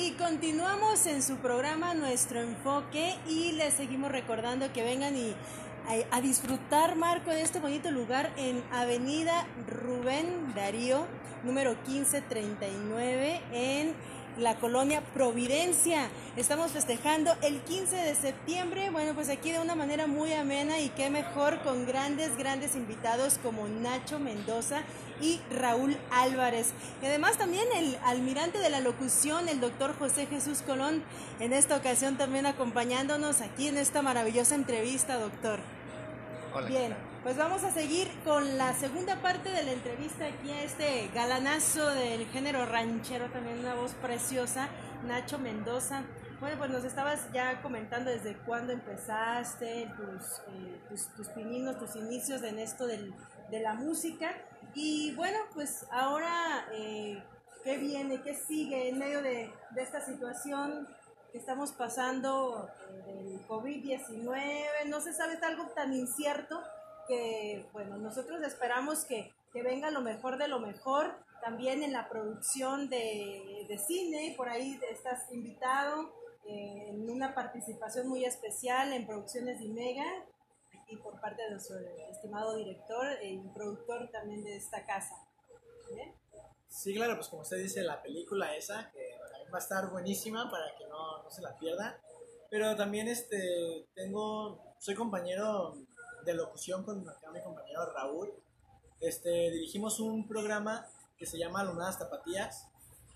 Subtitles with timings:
[0.00, 5.34] Y continuamos en su programa Nuestro Enfoque y les seguimos recordando que vengan y
[6.12, 11.04] a, disfrutar, Marco, de este bonito lugar en Avenida Rubén Darío,
[11.42, 13.92] número 1539, en
[14.38, 16.08] la colonia Providencia.
[16.36, 20.88] Estamos festejando el 15 de septiembre, bueno, pues aquí de una manera muy amena y
[20.90, 24.82] qué mejor con grandes, grandes invitados como Nacho Mendoza
[25.20, 26.72] y Raúl Álvarez.
[27.02, 31.02] Y además también el almirante de la locución, el doctor José Jesús Colón,
[31.40, 35.60] en esta ocasión también acompañándonos aquí en esta maravillosa entrevista, doctor.
[36.54, 36.66] Hola.
[36.66, 41.10] Bien, pues vamos a seguir con la segunda parte de la entrevista aquí a este
[41.14, 44.68] galanazo del género ranchero, también una voz preciosa,
[45.06, 46.04] Nacho Mendoza.
[46.40, 51.96] Bueno, pues nos estabas ya comentando desde cuándo empezaste, tus, eh, tus, tus pininos, tus
[51.96, 53.12] inicios en esto del,
[53.50, 54.30] de la música.
[54.74, 57.22] Y bueno, pues ahora, eh,
[57.62, 58.22] ¿qué viene?
[58.22, 60.88] ¿Qué sigue en medio de, de esta situación
[61.38, 62.68] estamos pasando
[63.06, 64.86] eh, del COVID-19?
[64.86, 66.60] No se sabe, es algo tan incierto
[67.06, 71.14] que, bueno, nosotros esperamos que, que venga lo mejor de lo mejor.
[71.42, 76.12] También en la producción de, de cine, por ahí estás invitado
[76.46, 80.06] eh, en una participación muy especial en Producciones de Mega
[80.88, 81.76] y por parte de nuestro
[82.10, 85.14] estimado director y productor también de esta casa.
[85.92, 86.12] ¿Bien?
[86.68, 89.18] Sí, claro, pues como usted dice, la película esa, que
[89.52, 92.00] va a estar buenísima para que no, no se la pierda.
[92.50, 95.76] Pero también este, tengo, soy compañero
[96.24, 98.32] de locución con mi compañero Raúl.
[99.00, 102.68] Este, dirigimos un programa que se llama Lunadas Tapatías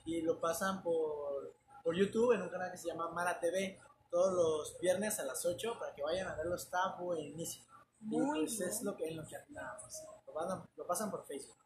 [0.04, 4.34] y lo pasan por, por YouTube en un canal que se llama Mara TV todos
[4.34, 7.66] los viernes a las 8 para que vayan a verlo, está buenísimo.
[8.00, 8.70] Muy y pues bien.
[8.70, 10.02] es lo que, en lo que andamos.
[10.26, 11.56] Lo, lo pasan por Facebook.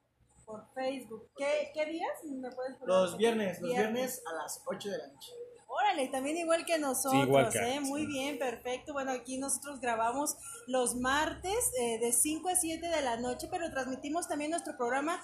[0.47, 1.31] Por Facebook.
[1.37, 2.25] ¿Qué, qué días?
[2.25, 2.89] ¿Me puedes poner?
[2.89, 5.33] Los viernes, los viernes a las 8 de la noche.
[5.69, 7.81] Órale, y también igual que nosotros, igual que ¿eh?
[7.81, 8.07] Muy sí.
[8.07, 8.93] bien, perfecto.
[8.93, 10.37] Bueno, aquí nosotros grabamos
[10.69, 15.21] los martes eh, de 5 a 7 de la noche, pero transmitimos también nuestro programa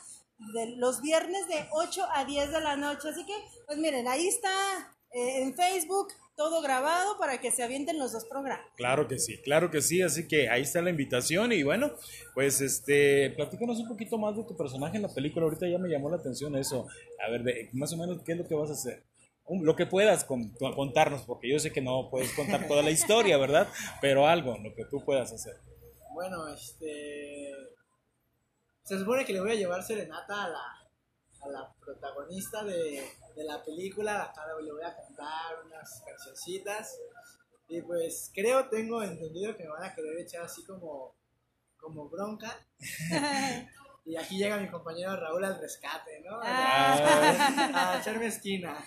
[0.53, 3.09] de los viernes de 8 a 10 de la noche.
[3.09, 3.35] Así que,
[3.67, 4.51] pues miren, ahí está
[5.15, 8.67] eh, en Facebook todo grabado para que se avienten los dos programas.
[8.77, 11.93] Claro que sí, claro que sí, así que ahí está la invitación y bueno,
[12.35, 15.89] pues este, platícanos un poquito más de tu personaje en la película, ahorita ya me
[15.91, 16.87] llamó la atención eso,
[17.27, 19.05] a ver, de, más o menos qué es lo que vas a hacer,
[19.45, 22.91] Un- lo que puedas con- contarnos, porque yo sé que no puedes contar toda la
[22.91, 23.69] historia, ¿verdad?
[24.01, 25.57] Pero algo, lo que tú puedas hacer.
[26.15, 27.51] Bueno, este.
[28.85, 30.61] Se supone que le voy a llevar serenata a la,
[31.43, 33.03] a la protagonista de,
[33.35, 34.25] de la película.
[34.25, 36.99] Acá le voy a cantar unas cancioncitas.
[37.69, 41.15] Y pues creo, tengo entendido que me van a querer echar así como,
[41.77, 42.55] como bronca.
[44.05, 46.39] y aquí llega mi compañero Raúl al rescate, ¿no?
[46.43, 47.95] Ah.
[47.95, 48.85] A echarme esquina.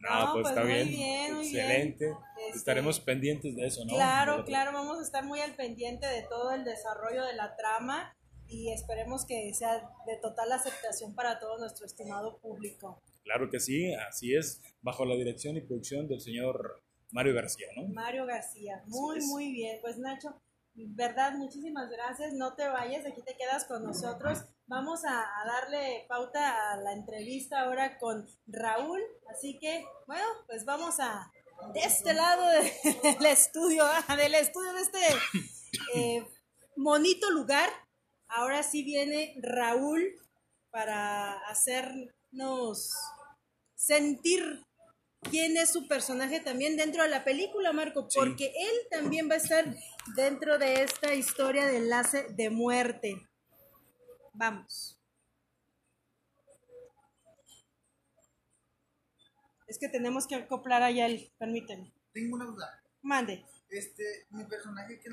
[0.00, 1.64] No, No, pues, pues está muy bien, bien, muy bien.
[1.64, 2.16] excelente,
[2.46, 3.94] Este, estaremos pendientes de eso, ¿no?
[3.94, 8.14] Claro, claro, vamos a estar muy al pendiente de todo el desarrollo de la trama
[8.48, 13.02] y esperemos que sea de total aceptación para todo nuestro estimado público.
[13.24, 17.86] Claro que sí, así es, bajo la dirección y producción del señor Mario García, ¿no?
[17.88, 19.78] Mario García, muy, muy bien.
[19.82, 20.40] Pues Nacho,
[20.74, 22.32] verdad, muchísimas gracias.
[22.34, 24.38] No te vayas, aquí te quedas con nosotros.
[24.66, 29.00] Vamos a, a darle pauta a la entrevista ahora con Raúl.
[29.30, 31.30] Así que, bueno, pues vamos a,
[31.74, 32.72] de este lado de-
[33.02, 33.84] del estudio,
[34.16, 34.98] del estudio de este
[35.94, 36.26] eh,
[36.76, 37.68] bonito lugar.
[38.28, 40.14] Ahora sí viene Raúl
[40.70, 42.94] para hacernos
[43.74, 44.64] sentir
[45.30, 48.18] quién es su personaje también dentro de la película, Marco, Sí.
[48.18, 49.64] porque él también va a estar
[50.14, 53.26] dentro de esta historia de enlace de muerte.
[54.32, 54.98] Vamos.
[59.66, 61.92] Es que tenemos que acoplar allá el, permíteme.
[62.12, 62.82] Tengo una duda.
[63.02, 63.44] Mande.
[63.68, 65.06] Este, mi personaje que